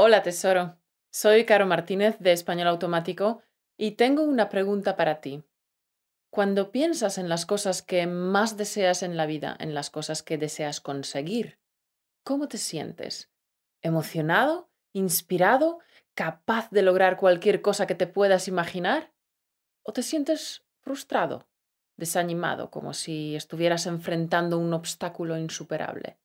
[0.00, 0.78] Hola tesoro,
[1.10, 3.42] soy Caro Martínez de Español Automático
[3.76, 5.42] y tengo una pregunta para ti.
[6.30, 10.38] Cuando piensas en las cosas que más deseas en la vida, en las cosas que
[10.38, 11.58] deseas conseguir,
[12.22, 13.32] ¿cómo te sientes?
[13.82, 14.70] ¿Emocionado?
[14.92, 15.80] ¿Inspirado?
[16.14, 19.12] ¿Capaz de lograr cualquier cosa que te puedas imaginar?
[19.82, 21.48] ¿O te sientes frustrado,
[21.96, 26.20] desanimado, como si estuvieras enfrentando un obstáculo insuperable?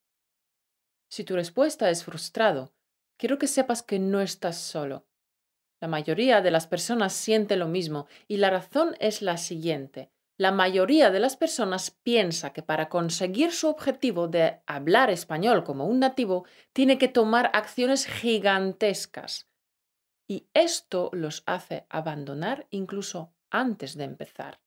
[1.08, 2.72] Si tu respuesta es frustrado,
[3.16, 5.06] quiero que sepas que no estás solo.
[5.80, 10.10] La mayoría de las personas siente lo mismo y la razón es la siguiente.
[10.36, 15.86] La mayoría de las personas piensa que para conseguir su objetivo de hablar español como
[15.86, 19.48] un nativo, tiene que tomar acciones gigantescas.
[20.26, 24.60] Y esto los hace abandonar incluso antes de empezar.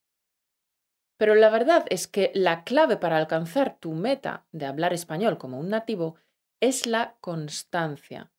[1.18, 5.60] Pero la verdad es que la clave para alcanzar tu meta de hablar español como
[5.60, 6.16] un nativo
[6.62, 8.32] es la constancia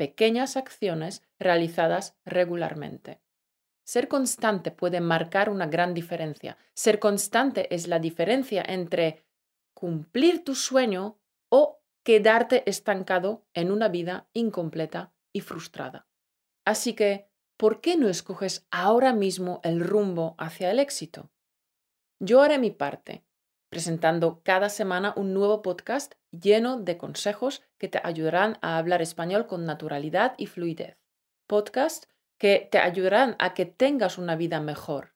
[0.00, 3.20] pequeñas acciones realizadas regularmente.
[3.84, 6.56] Ser constante puede marcar una gran diferencia.
[6.72, 9.26] Ser constante es la diferencia entre
[9.74, 11.18] cumplir tu sueño
[11.50, 16.08] o quedarte estancado en una vida incompleta y frustrada.
[16.64, 17.28] Así que,
[17.58, 21.30] ¿por qué no escoges ahora mismo el rumbo hacia el éxito?
[22.20, 23.22] Yo haré mi parte
[23.68, 29.46] presentando cada semana un nuevo podcast lleno de consejos que te ayudarán a hablar español
[29.46, 30.98] con naturalidad y fluidez.
[31.46, 32.04] Podcast
[32.36, 35.14] que te ayudarán a que tengas una vida mejor.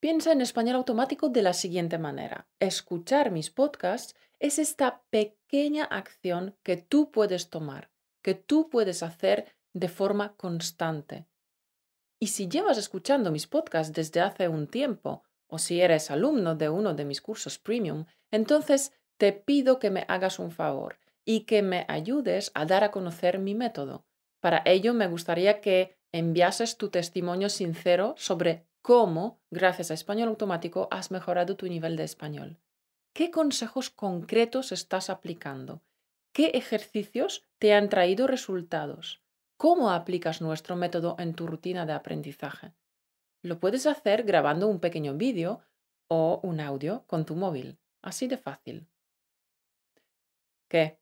[0.00, 2.48] Piensa en español automático de la siguiente manera.
[2.58, 7.88] Escuchar mis podcasts es esta pequeña acción que tú puedes tomar,
[8.20, 11.24] que tú puedes hacer de forma constante.
[12.18, 16.68] Y si llevas escuchando mis podcasts desde hace un tiempo o si eres alumno de
[16.68, 21.62] uno de mis cursos premium, entonces te pido que me hagas un favor y que
[21.62, 24.04] me ayudes a dar a conocer mi método.
[24.40, 30.88] Para ello me gustaría que enviases tu testimonio sincero sobre cómo, gracias a Español Automático,
[30.90, 32.58] has mejorado tu nivel de español.
[33.14, 35.82] ¿Qué consejos concretos estás aplicando?
[36.32, 39.22] ¿Qué ejercicios te han traído resultados?
[39.56, 42.72] ¿Cómo aplicas nuestro método en tu rutina de aprendizaje?
[43.40, 45.60] Lo puedes hacer grabando un pequeño vídeo
[46.08, 47.78] o un audio con tu móvil.
[48.02, 48.88] Así de fácil.
[50.68, 50.98] ¿Qué?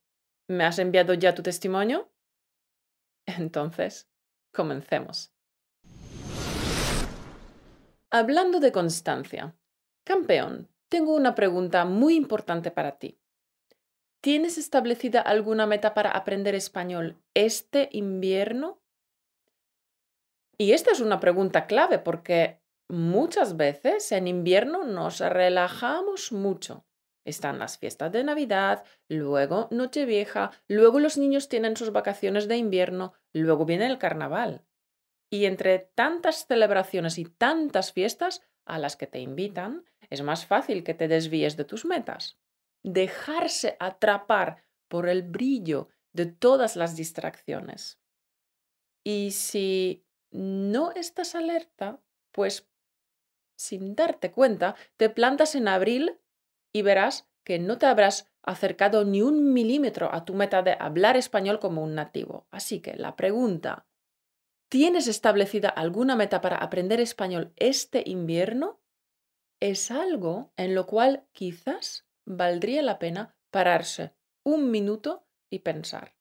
[0.48, 2.10] ¿Me has enviado ya tu testimonio?
[3.26, 4.10] Entonces,
[4.52, 5.32] comencemos.
[8.10, 9.56] Hablando de constancia.
[10.04, 13.18] Campeón, tengo una pregunta muy importante para ti.
[14.20, 18.82] ¿Tienes establecida alguna meta para aprender español este invierno?
[20.58, 26.84] Y esta es una pregunta clave porque muchas veces en invierno nos relajamos mucho.
[27.24, 33.12] Están las fiestas de Navidad, luego Nochevieja, luego los niños tienen sus vacaciones de invierno,
[33.32, 34.64] luego viene el carnaval.
[35.30, 40.84] Y entre tantas celebraciones y tantas fiestas a las que te invitan, es más fácil
[40.84, 42.38] que te desvíes de tus metas.
[42.82, 48.00] Dejarse atrapar por el brillo de todas las distracciones.
[49.04, 52.02] Y si no estás alerta,
[52.32, 52.68] pues
[53.56, 56.18] sin darte cuenta, te plantas en abril
[56.72, 61.16] y verás que no te habrás acercado ni un milímetro a tu meta de hablar
[61.16, 62.46] español como un nativo.
[62.50, 63.86] Así que la pregunta,
[64.68, 68.80] ¿tienes establecida alguna meta para aprender español este invierno?
[69.60, 76.16] Es algo en lo cual quizás valdría la pena pararse un minuto y pensar.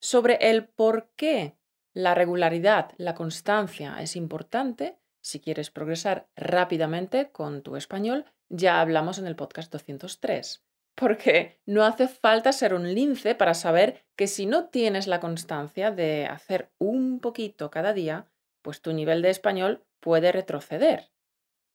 [0.00, 1.56] Sobre el por qué
[1.94, 8.24] la regularidad, la constancia es importante si quieres progresar rápidamente con tu español.
[8.54, 10.62] Ya hablamos en el podcast 203.
[10.94, 15.90] Porque no hace falta ser un lince para saber que si no tienes la constancia
[15.90, 18.30] de hacer un poquito cada día,
[18.60, 21.12] pues tu nivel de español puede retroceder,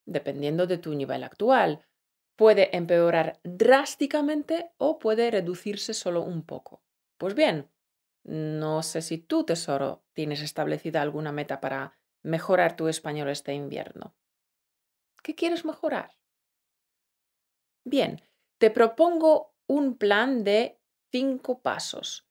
[0.06, 1.84] dependiendo de tu nivel actual.
[2.36, 6.84] Puede empeorar drásticamente o puede reducirse solo un poco.
[7.18, 7.72] Pues bien,
[8.24, 14.16] no sé si tú, tesoro, tienes establecida alguna meta para mejorar tu español este invierno.
[15.24, 16.17] ¿Qué quieres mejorar?
[17.90, 18.22] Bien,
[18.58, 20.78] te propongo un plan de
[21.10, 22.28] cinco pasos.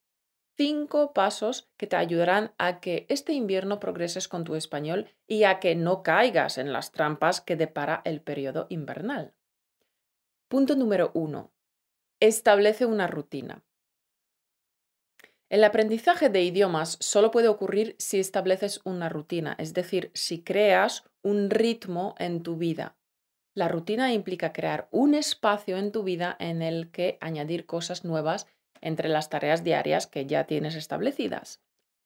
[0.54, 5.58] Cinco pasos que te ayudarán a que este invierno progreses con tu español y a
[5.58, 9.34] que no caigas en las trampas que depara el periodo invernal.
[10.48, 11.54] Punto número uno.
[12.20, 13.64] Establece una rutina.
[15.48, 21.04] El aprendizaje de idiomas solo puede ocurrir si estableces una rutina, es decir, si creas
[21.22, 22.98] un ritmo en tu vida.
[23.56, 28.46] La rutina implica crear un espacio en tu vida en el que añadir cosas nuevas
[28.82, 31.62] entre las tareas diarias que ya tienes establecidas.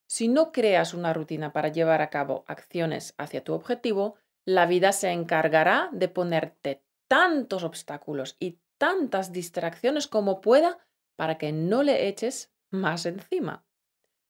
[0.07, 4.15] Si no creas una rutina para llevar a cabo acciones hacia tu objetivo,
[4.45, 10.79] la vida se encargará de ponerte tantos obstáculos y tantas distracciones como pueda
[11.17, 13.67] para que no le eches más encima.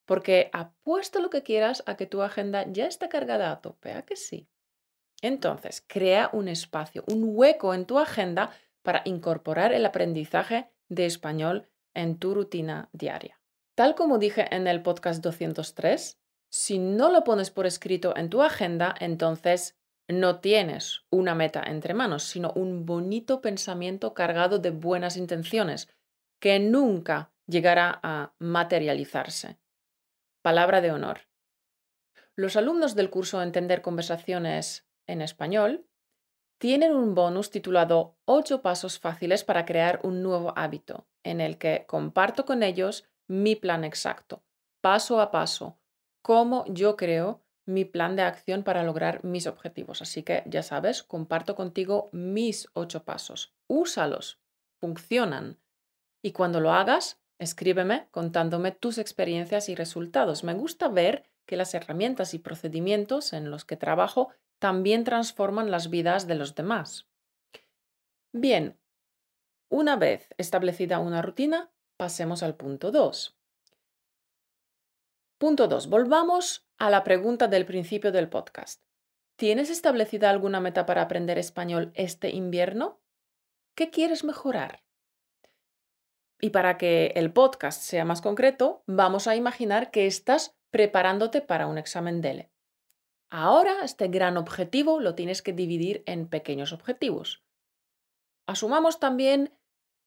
[0.06, 4.06] Porque apuesto lo que quieras a que tu agenda ya está cargada a tope, ¿a
[4.06, 4.48] que sí?
[5.22, 8.50] Entonces, crea un espacio, un hueco en tu agenda
[8.82, 13.40] para incorporar el aprendizaje de español en tu rutina diaria.
[13.74, 16.18] Tal como dije en el podcast 203,
[16.48, 19.78] si no lo pones por escrito en tu agenda, entonces
[20.08, 25.88] no tienes una meta entre manos, sino un bonito pensamiento cargado de buenas intenciones
[26.40, 29.58] que nunca llegará a materializarse.
[30.42, 31.28] Palabra de honor.
[32.34, 35.86] Los alumnos del curso Entender conversaciones en español
[36.58, 41.84] tienen un bonus titulado 8 pasos fáciles para crear un nuevo hábito, en el que
[41.86, 44.42] comparto con ellos mi plan exacto,
[44.82, 45.78] paso a paso,
[46.22, 50.02] cómo yo creo mi plan de acción para lograr mis objetivos.
[50.02, 53.54] Así que ya sabes, comparto contigo mis ocho pasos.
[53.68, 54.40] Úsalos,
[54.80, 55.58] funcionan.
[56.22, 60.44] Y cuando lo hagas, escríbeme contándome tus experiencias y resultados.
[60.44, 64.30] Me gusta ver que las herramientas y procedimientos en los que trabajo
[64.60, 67.08] también transforman las vidas de los demás.
[68.32, 68.78] Bien,
[69.68, 73.36] una vez establecida una rutina, pasemos al punto 2.
[75.38, 75.88] Punto 2.
[75.88, 78.82] Volvamos a la pregunta del principio del podcast.
[79.36, 83.00] ¿Tienes establecida alguna meta para aprender español este invierno?
[83.74, 84.84] ¿Qué quieres mejorar?
[86.38, 91.66] Y para que el podcast sea más concreto, vamos a imaginar que estás preparándote para
[91.66, 92.50] un examen DELE.
[93.30, 97.42] Ahora este gran objetivo lo tienes que dividir en pequeños objetivos.
[98.46, 99.54] Asumamos también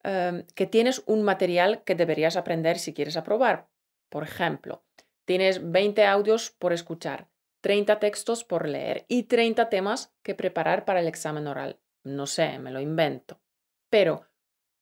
[0.04, 3.70] em, que tienes un material que deberías aprender si quieres aprobar.
[4.10, 4.84] Por ejemplo,
[5.26, 7.30] Tienes 20 audios por escuchar,
[7.62, 11.80] 30 textos por leer y 30 temas que preparar para el examen oral.
[12.04, 13.40] No sé, me lo invento.
[13.90, 14.28] Pero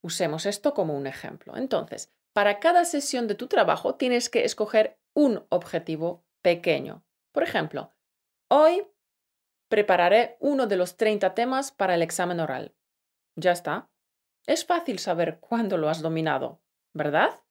[0.02, 1.56] usemos esto como un ejemplo.
[1.58, 7.06] Entonces, para cada sesión de tu trabajo tienes que escoger un objetivo pequeño.
[7.32, 7.92] Por ejemplo,
[8.52, 8.86] hoy
[9.70, 12.76] prepararé uno de los 30 temas para el examen oral.
[13.36, 13.90] Ya está.
[14.46, 16.62] Es fácil saber cuándo lo has dominado,
[16.94, 17.42] ¿verdad?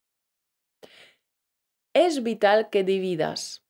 [1.94, 3.66] es vital que dividas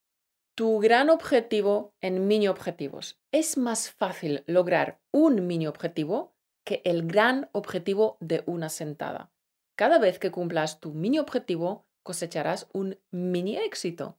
[0.55, 3.19] tu gran objetivo en mini objetivos.
[3.33, 9.33] Es más fácil lograr un mini objetivo que el gran objetivo de una sentada.
[9.75, 14.19] Cada vez que cumplas tu mini objetivo, cosecharás un mini éxito.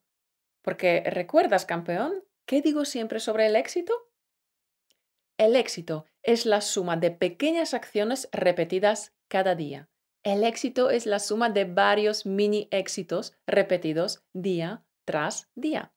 [0.63, 3.93] Porque recuerdas, campeón, ¿qué digo siempre sobre el éxito?
[5.37, 9.87] El éxito es la suma de pequeñas acciones repetidas cada día.
[10.21, 15.93] El éxito es la suma de varios mini éxitos repetidos día tras día.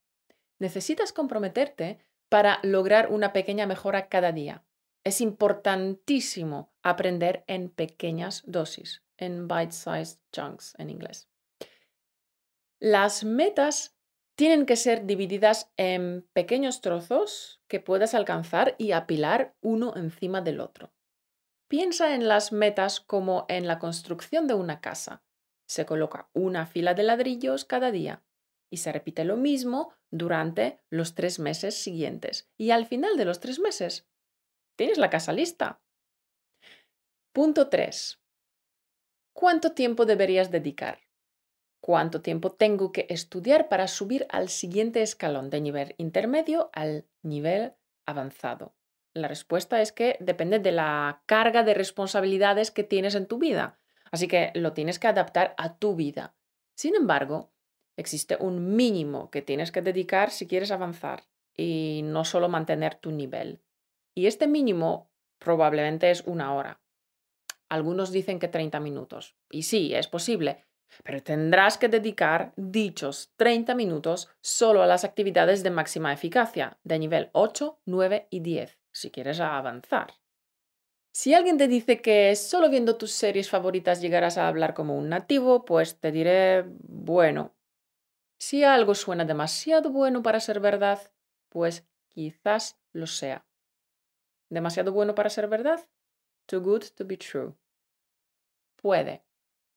[0.60, 1.98] Necesitas comprometerte
[2.28, 4.64] para lograr una pequeña mejora cada día.
[5.02, 11.28] Es importantísimo aprender en pequeñas dosis, en bite-sized chunks en inglés.
[12.78, 13.93] Las metas
[14.36, 20.60] tienen que ser divididas en pequeños trozos que puedas alcanzar y apilar uno encima del
[20.60, 20.92] otro.
[21.68, 25.22] Piensa en las metas como en la construcción de una casa.
[25.66, 28.24] Se coloca una fila de ladrillos cada día
[28.70, 32.50] y se repite lo mismo durante los tres meses siguientes.
[32.56, 34.08] Y al final de los tres meses,
[34.76, 35.80] tienes la casa lista.
[37.32, 38.20] Punto 3.
[39.32, 41.03] ¿Cuánto tiempo deberías dedicar?
[41.84, 47.74] ¿Cuánto tiempo tengo que estudiar para subir al siguiente escalón de nivel intermedio al nivel
[48.06, 48.74] avanzado?
[49.12, 53.82] La respuesta es que depende de la carga de responsabilidades que tienes en tu vida.
[54.10, 56.34] Así que lo tienes que adaptar a tu vida.
[56.74, 57.52] Sin embargo,
[57.98, 61.24] existe un mínimo que tienes que dedicar si quieres avanzar
[61.54, 63.60] y no solo mantener tu nivel.
[64.14, 66.80] Y este mínimo probablemente es una hora.
[67.68, 69.36] Algunos dicen que 30 minutos.
[69.50, 70.64] Y sí, es posible,
[71.02, 76.98] pero tendrás que dedicar dichos 30 minutos solo a las actividades de máxima eficacia, de
[76.98, 80.14] nivel 8, 9 y 10 si quieres avanzar.
[81.12, 85.08] Si alguien te dice que solo viendo tus series favoritas llegarás a hablar como un
[85.08, 87.54] nativo, pues te diré, bueno,
[88.38, 91.00] si algo suena demasiado bueno para ser verdad,
[91.48, 93.46] pues quizás lo sea.
[94.50, 95.80] ¿Demasiado bueno para ser verdad?
[96.46, 97.54] Too good to be true.
[98.76, 99.24] Puede.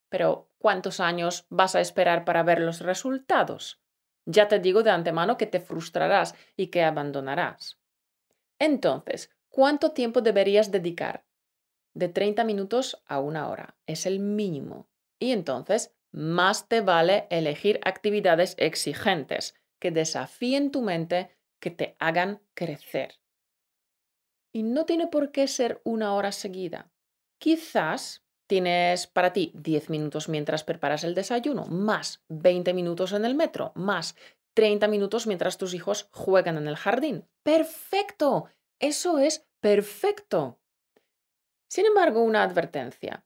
[0.09, 3.81] Pero ¿cuántos años vas a esperar para ver los resultados?
[4.25, 7.79] Ya te digo de antemano que te frustrarás y que abandonarás.
[8.59, 11.25] Entonces, ¿cuánto tiempo deberías dedicar?
[11.93, 13.77] De 30 minutos a una hora.
[13.85, 14.89] Es el mínimo.
[15.19, 22.41] Y entonces, más te vale elegir actividades exigentes que desafíen tu mente, que te hagan
[22.53, 23.19] crecer.
[24.51, 26.91] Y no tiene por qué ser una hora seguida.
[27.37, 33.35] Quizás tienes para ti 10 minutos mientras preparas el desayuno, más 20 minutos en el
[33.35, 34.15] metro, más
[34.55, 37.27] 30 minutos mientras tus hijos juegan en el jardín.
[37.43, 38.49] Perfecto.
[38.79, 40.59] Eso es perfecto.
[41.69, 43.25] Sin embargo, una advertencia.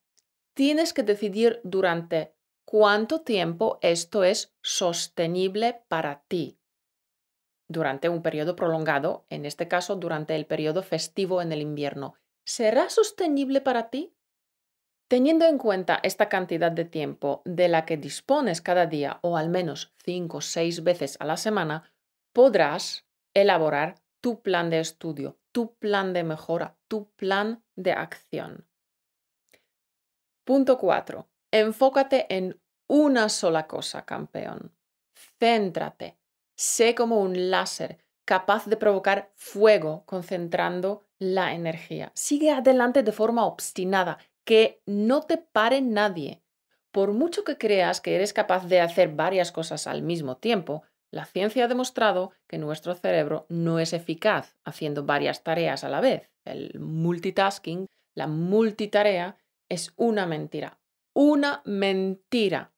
[0.53, 2.35] Tienes que decidir durante
[2.65, 6.59] cuánto tiempo esto es sostenible para ti.
[7.69, 12.89] Durante un periodo prolongado, en este caso durante el periodo festivo en el invierno, ¿será
[12.89, 14.13] sostenible para ti?
[15.11, 19.49] Teniendo en cuenta esta cantidad de tiempo de la que dispones cada día o al
[19.49, 21.83] menos cinco o seis veces a la semana,
[22.31, 28.65] podrás elaborar tu plan de estudio, tu plan de mejora, tu plan de acción.
[30.45, 31.27] Punto 4.
[31.51, 34.73] Enfócate en una sola cosa, campeón.
[35.37, 36.19] Céntrate.
[36.55, 42.13] Sé como un láser capaz de provocar fuego concentrando la energía.
[42.15, 44.17] Sigue adelante de forma obstinada,
[44.51, 46.43] que no te pare nadie.
[46.91, 51.23] Por mucho que creas que eres capaz de hacer varias cosas al mismo tiempo, la
[51.23, 56.29] ciencia ha demostrado que nuestro cerebro no es eficaz haciendo varias tareas a la vez.
[56.43, 59.37] El multitasking, la multitarea,
[59.69, 60.81] es una mentira.
[61.13, 62.73] Una mentira.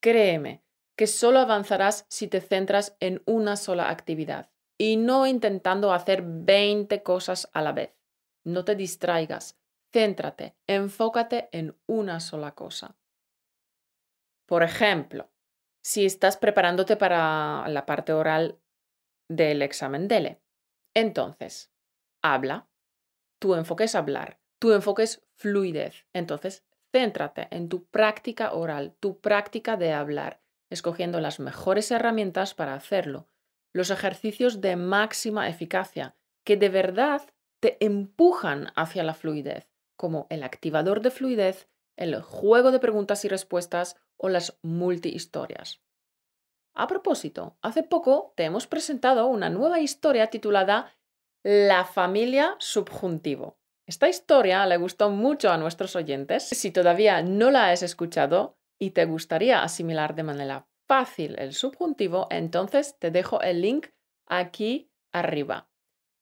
[0.00, 0.64] Créeme
[0.96, 4.48] que solo avanzarás si te centras en una sola actividad
[4.78, 7.94] y no intentando hacer 20 cosas a la vez.
[8.44, 9.61] No te distraigas,
[9.92, 12.96] céntrate, enfócate en una sola cosa.
[14.46, 15.30] Por ejemplo,
[15.82, 18.60] si estás preparándote para la parte oral
[19.28, 20.42] del examen DELE.
[20.94, 21.72] Entonces,
[22.22, 22.68] habla.
[23.40, 24.40] Tu enfoque es hablar.
[24.58, 26.06] Tu enfoque es fluidez.
[26.12, 32.74] Entonces, céntrate en tu práctica oral, tu práctica de hablar, escogiendo las mejores herramientas para
[32.74, 33.28] hacerlo.
[33.72, 37.22] Los ejercicios de máxima eficacia que de verdad
[37.60, 39.71] te empujan hacia la fluidez,
[40.02, 45.80] como el activador de fluidez, el juego de preguntas y respuestas o las multihistorias.
[46.74, 50.92] A propósito, hace poco te hemos presentado una nueva historia titulada
[51.44, 53.60] La familia subjuntivo.
[53.86, 56.48] Esta historia le gustó mucho a nuestros oyentes.
[56.48, 62.26] Si todavía no la has escuchado y te gustaría asimilar de manera fácil el subjuntivo,
[62.30, 63.86] entonces te dejo el link
[64.26, 65.71] aquí arriba.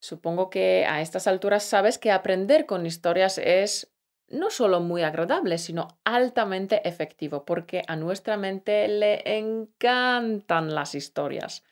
[0.01, 3.93] Supongo que a estas alturas sabes que aprender con historias es
[4.29, 11.65] no solo muy agradable, sino altamente efectivo, porque a nuestra mente le encantan las historias.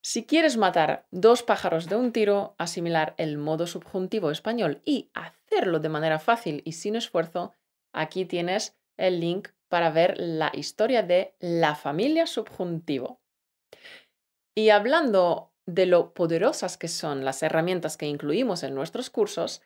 [0.00, 5.80] Si quieres matar dos pájaros de un tiro, asimilar el modo subjuntivo español y hacerlo
[5.80, 7.52] de manera fácil y sin esfuerzo,
[7.92, 13.20] aquí tienes el link para ver la historia de la familia subjuntivo.
[14.54, 19.62] Y hablando de lo poderosas que son las herramientas que incluimos en nuestros cursos,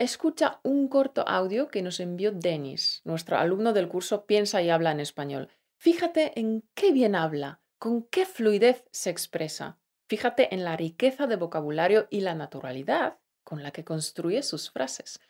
[0.00, 4.92] Escucha un corto audio que nos envió Denis, nuestro alumno del curso Piensa y habla
[4.92, 5.50] en español.
[5.76, 9.78] Fíjate en qué bien habla, con qué fluidez se expresa.
[10.08, 15.20] Fíjate en la riqueza de vocabulario y la naturalidad con la que construye sus frases.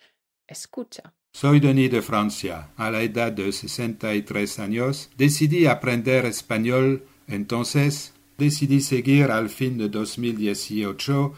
[0.46, 1.14] Escucha.
[1.32, 2.70] Soy Denis de Francia.
[2.76, 9.88] A la edad de 63 años decidí aprender español, entonces decidí seguir al fin de
[9.88, 11.34] 2018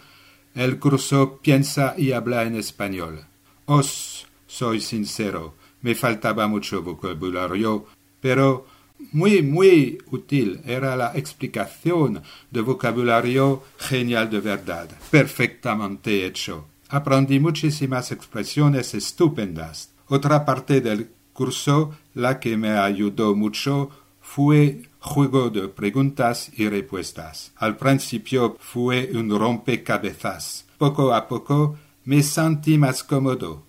[0.55, 3.25] el curso piensa y habla en español.
[3.67, 7.87] Os soy sincero, me faltaba mucho vocabulario,
[8.21, 8.67] pero
[9.13, 16.69] muy, muy útil era la explicación de vocabulario genial de verdad, perfectamente hecho.
[16.89, 19.91] Aprendí muchísimas expresiones estupendas.
[20.09, 23.89] Otra parte del curso, la que me ayudó mucho,
[24.21, 27.53] fue juego de preguntas y respuestas.
[27.57, 30.67] Al principio fue un rompecabezas.
[30.79, 33.65] Poco a poco me sentí más cómodo.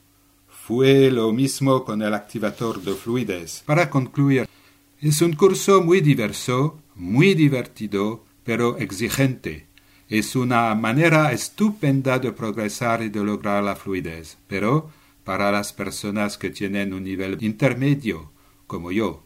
[0.48, 3.64] Fue lo mismo con el activador de fluidez.
[3.66, 4.48] Para concluir,
[5.02, 9.68] es un curso muy diverso, muy divertido, pero exigente.
[10.08, 14.92] Es una manera estupenda de progresar y de lograr la fluidez, pero
[15.24, 18.32] para las personas que tienen un nivel intermedio,
[18.68, 19.24] como yo,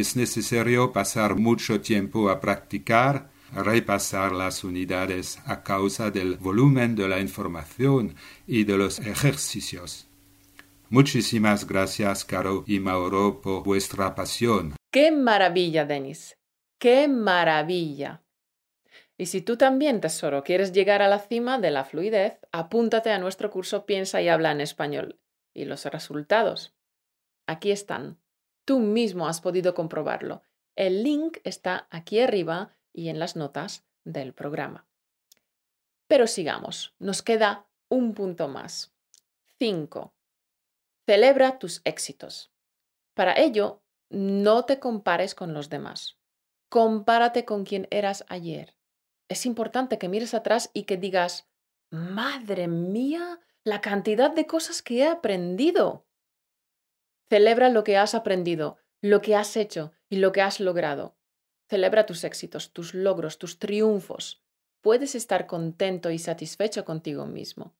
[0.00, 7.06] es necesario pasar mucho tiempo a practicar, repasar las unidades a causa del volumen de
[7.06, 10.08] la información y de los ejercicios.
[10.90, 14.74] Muchísimas gracias, Caro y Mauro, por vuestra pasión.
[14.92, 16.36] ¡Qué maravilla, Denis!
[16.80, 18.24] ¡Qué maravilla!
[19.16, 23.18] Y si tú también, tesoro, quieres llegar a la cima de la fluidez, apúntate a
[23.18, 25.20] nuestro curso Piensa y habla en español.
[25.54, 26.74] Y los resultados.
[27.46, 28.18] Aquí están.
[28.64, 30.42] Tú mismo has podido comprobarlo.
[30.76, 34.86] El link está aquí arriba y en las notas del programa.
[36.06, 38.94] Pero sigamos, nos queda un punto más.
[39.58, 40.14] 5.
[41.06, 42.52] Celebra tus éxitos.
[43.14, 46.18] Para ello, no te compares con los demás.
[46.68, 48.76] Compárate con quien eras ayer.
[49.28, 51.48] Es importante que mires atrás y que digas,
[51.90, 56.06] madre mía, la cantidad de cosas que he aprendido.
[57.28, 61.16] Celebra lo que has aprendido, lo que has hecho y lo que has logrado.
[61.68, 64.42] Celebra tus éxitos, tus logros, tus triunfos.
[64.80, 67.74] Puedes estar contento y satisfecho contigo mismo.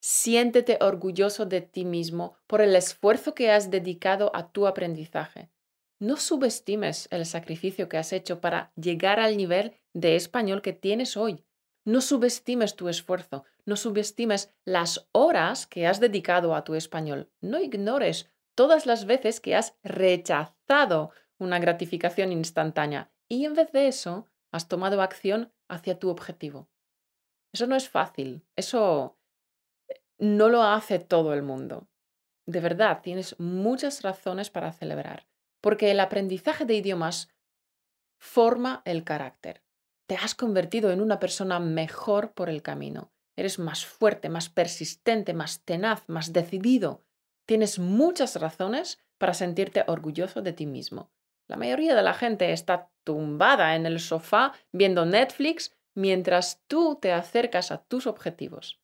[0.00, 5.50] Siéntete orgulloso de ti mismo por el esfuerzo que has dedicado a tu aprendizaje.
[5.98, 11.18] No subestimes el sacrificio que has hecho para llegar al nivel de español que tienes
[11.18, 11.44] hoy.
[11.84, 17.30] No subestimes tu esfuerzo, no subestimes las horas que has dedicado a tu español.
[17.42, 23.88] No ignores todas las veces que has rechazado una gratificación instantánea y en vez de
[23.88, 26.68] eso has tomado acción hacia tu objetivo.
[27.52, 29.18] Eso no es fácil, eso
[29.88, 31.88] eh, no lo hace todo el mundo.
[32.46, 35.28] De verdad, tienes muchas razones para celebrar,
[35.60, 37.28] porque el aprendizaje de idiomas
[38.18, 39.62] forma el carácter.
[40.06, 43.12] Te has convertido en una persona mejor por el camino.
[43.36, 47.04] Eres más fuerte, más persistente, más tenaz, más decidido.
[47.50, 51.10] Tienes muchas razones para sentirte orgulloso de ti mismo.
[51.48, 57.10] La mayoría de la gente está tumbada en el sofá viendo Netflix mientras tú te
[57.10, 58.80] acercas a tus objetivos.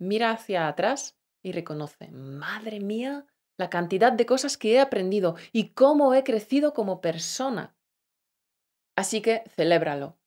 [0.00, 3.24] Mira hacia atrás y reconoce, madre mía,
[3.56, 7.76] la cantidad de cosas que he aprendido y cómo he crecido como persona.
[8.96, 10.18] Así que celébralo.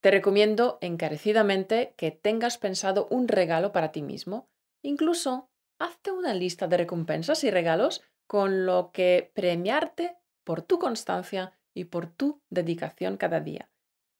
[0.00, 4.48] Te recomiendo encarecidamente que tengas pensado un regalo para ti mismo.
[4.80, 11.52] Incluso hazte una lista de recompensas y regalos con lo que premiarte por tu constancia
[11.74, 13.70] y por tu dedicación cada día.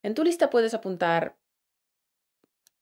[0.03, 1.37] En tu lista puedes apuntar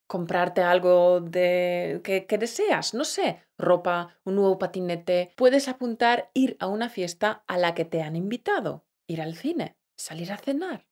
[0.07, 5.33] comprarte algo de que, que, deseas, no sé, ropa, un nuevo patinete.
[5.37, 9.77] Puedes apuntar ir a una fiesta a la que te han invitado, ir al cine,
[9.97, 10.87] salir a cenar,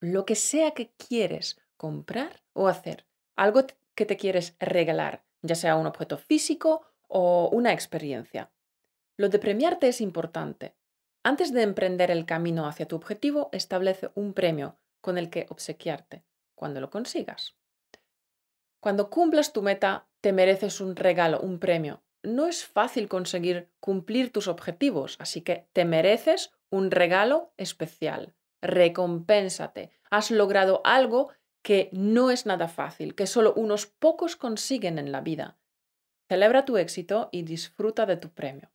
[0.00, 3.06] lo que sea que quieres comprar o hacer,
[3.36, 3.62] algo
[3.94, 8.50] que te quieres regalar, ya sea un objeto físico o una experiencia.
[9.18, 10.74] Lo de premiarte es importante.
[11.22, 16.24] Antes de emprender el camino hacia tu objetivo, establece un premio con el que obsequiarte
[16.54, 17.54] cuando lo consigas.
[18.80, 22.02] Cuando cumplas tu meta, te mereces un regalo, un premio.
[22.22, 28.34] No es fácil conseguir cumplir tus objetivos, así que te mereces un regalo especial.
[28.62, 29.90] Recompénsate.
[30.10, 31.30] Has logrado algo
[31.62, 35.58] que no es nada fácil, que solo unos pocos consiguen en la vida.
[36.28, 38.70] Celebra tu éxito y disfruta de tu premio.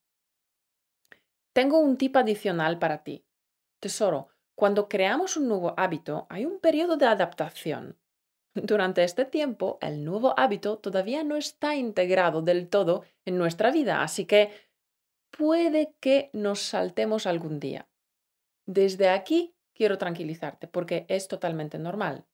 [1.53, 3.25] Tengo un tip adicional para ti.
[3.79, 7.97] Tesoro, cuando creamos un nuevo hábito hay un periodo de adaptación.
[8.53, 14.01] Durante este tiempo, el nuevo hábito todavía no está integrado del todo en nuestra vida,
[14.01, 14.51] así que
[15.29, 17.87] puede que nos saltemos algún día.
[18.65, 22.25] Desde aquí quiero tranquilizarte porque es totalmente normal.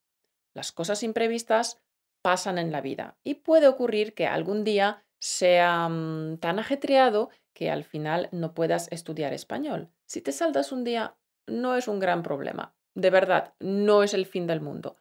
[0.54, 1.82] Las cosas imprevistas
[2.24, 7.70] pasan en la vida y puede ocurrir que algún día sea mm, tan ajetreado que
[7.70, 9.90] al final no puedas estudiar español.
[10.06, 12.74] Si te saltas un día, no es un gran problema.
[12.94, 14.96] De verdad, no es el fin del mundo.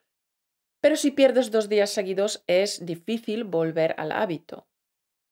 [0.81, 4.67] Pero si pierdes dos días seguidos, es difícil volver al hábito.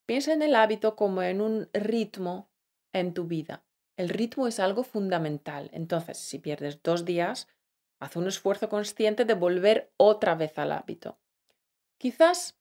[0.05, 2.49] Piensa en el hábito como en un ritmo
[2.93, 3.65] en tu vida.
[3.97, 5.69] El ritmo es algo fundamental.
[5.73, 7.49] Entonces, si pierdes dos días,
[7.99, 11.19] haz un esfuerzo consciente de volver otra vez al hábito.
[12.01, 12.59] Quizás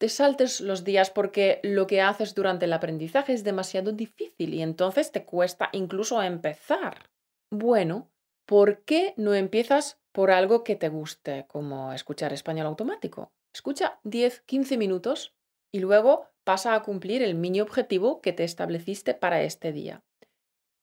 [0.00, 4.62] te saltes los días porque lo que haces durante el aprendizaje es demasiado difícil y
[4.62, 7.10] entonces te cuesta incluso empezar.
[7.50, 8.10] Bueno,
[8.46, 13.34] ¿por qué no empiezas por algo que te guste, como escuchar español automático?
[13.54, 15.34] Escucha 10-15 minutos
[15.70, 20.02] y luego pasa a cumplir el mini objetivo que te estableciste para este día.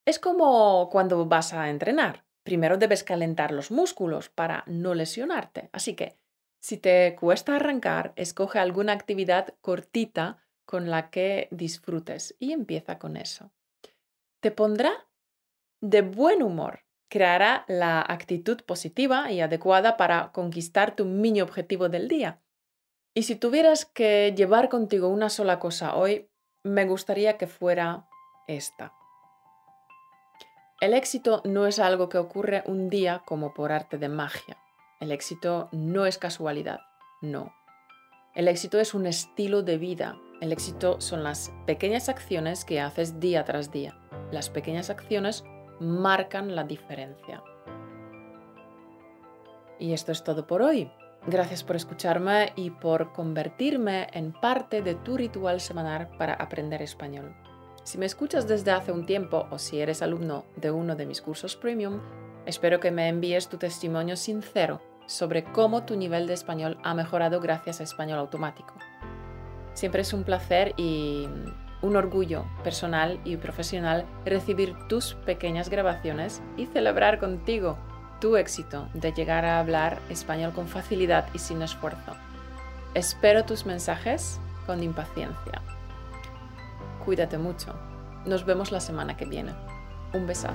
[0.06, 2.24] Es como cuando vas a entrenar.
[2.44, 5.68] Primero debes calentar los músculos para no lesionarte.
[5.72, 6.21] Así que
[6.62, 13.16] si te cuesta arrancar, escoge alguna actividad cortita con la que disfrutes y empieza con
[13.16, 13.50] eso.
[14.38, 14.92] Te pondrá
[15.80, 22.06] de buen humor, creará la actitud positiva y adecuada para conquistar tu mini objetivo del
[22.06, 22.40] día.
[23.12, 26.30] Y si tuvieras que llevar contigo una sola cosa hoy,
[26.62, 28.06] me gustaría que fuera
[28.46, 28.92] esta.
[30.80, 34.62] El éxito no es algo que ocurre un día como por arte de magia.
[35.02, 36.78] El éxito no es casualidad,
[37.22, 37.52] no.
[38.36, 40.16] El éxito es un estilo de vida.
[40.40, 43.98] El éxito son las pequeñas acciones que haces día tras día.
[44.30, 45.42] Las pequeñas acciones
[45.80, 47.42] marcan la diferencia.
[49.80, 50.88] Y esto es todo por hoy.
[51.26, 57.34] Gracias por escucharme y por convertirme en parte de tu ritual semanal para aprender español.
[57.82, 61.20] Si me escuchas desde hace un tiempo o si eres alumno de uno de mis
[61.20, 62.00] cursos premium,
[62.46, 67.40] espero que me envíes tu testimonio sincero sobre cómo tu nivel de español ha mejorado
[67.40, 68.74] gracias a español automático.
[69.74, 71.28] Siempre es un placer y
[71.82, 77.76] un orgullo personal y profesional recibir tus pequeñas grabaciones y celebrar contigo
[78.20, 82.12] tu éxito de llegar a hablar español con facilidad y sin esfuerzo.
[82.94, 85.60] Espero tus mensajes con impaciencia.
[87.04, 87.74] Cuídate mucho.
[88.24, 89.52] Nos vemos la semana que viene.
[90.14, 90.54] Un besazo.